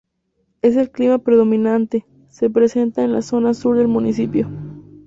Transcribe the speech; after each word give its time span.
Es 0.63 0.77
el 0.77 0.89
clima 0.89 1.19
predominante 1.19 2.07
se 2.27 2.49
presenta 2.49 3.03
en 3.03 3.13
la 3.13 3.21
zona 3.21 3.53
Sur 3.53 3.77
del 3.77 3.87
Municipio. 3.87 4.49